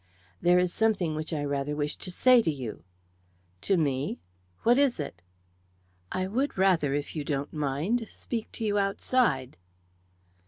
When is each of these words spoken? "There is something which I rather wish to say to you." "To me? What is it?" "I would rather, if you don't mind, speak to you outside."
"There 0.41 0.57
is 0.57 0.73
something 0.73 1.13
which 1.13 1.31
I 1.31 1.43
rather 1.43 1.75
wish 1.75 1.95
to 1.97 2.09
say 2.09 2.41
to 2.41 2.49
you." 2.49 2.83
"To 3.61 3.77
me? 3.77 4.17
What 4.63 4.79
is 4.79 4.99
it?" 4.99 5.21
"I 6.11 6.25
would 6.25 6.57
rather, 6.57 6.95
if 6.95 7.15
you 7.15 7.23
don't 7.23 7.53
mind, 7.53 8.07
speak 8.09 8.51
to 8.53 8.65
you 8.65 8.79
outside." 8.79 9.57